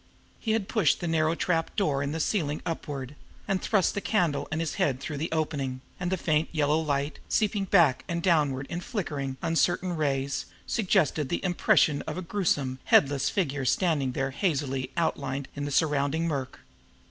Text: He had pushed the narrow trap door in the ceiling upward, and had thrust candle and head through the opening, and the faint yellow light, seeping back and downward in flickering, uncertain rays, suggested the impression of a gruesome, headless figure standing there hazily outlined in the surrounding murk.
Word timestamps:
He 0.39 0.53
had 0.53 0.67
pushed 0.67 0.99
the 0.99 1.07
narrow 1.07 1.35
trap 1.35 1.75
door 1.75 2.01
in 2.01 2.11
the 2.11 2.19
ceiling 2.19 2.63
upward, 2.65 3.13
and 3.47 3.59
had 3.59 3.67
thrust 3.69 4.03
candle 4.03 4.47
and 4.51 4.59
head 4.59 4.99
through 4.99 5.17
the 5.17 5.31
opening, 5.31 5.81
and 5.99 6.11
the 6.11 6.17
faint 6.17 6.49
yellow 6.51 6.79
light, 6.79 7.19
seeping 7.29 7.65
back 7.65 8.03
and 8.07 8.23
downward 8.23 8.65
in 8.67 8.81
flickering, 8.81 9.37
uncertain 9.43 9.95
rays, 9.95 10.47
suggested 10.65 11.29
the 11.29 11.45
impression 11.45 12.01
of 12.07 12.17
a 12.17 12.23
gruesome, 12.23 12.79
headless 12.85 13.29
figure 13.29 13.63
standing 13.63 14.13
there 14.13 14.31
hazily 14.31 14.89
outlined 14.97 15.47
in 15.55 15.65
the 15.65 15.71
surrounding 15.71 16.27
murk. 16.27 16.61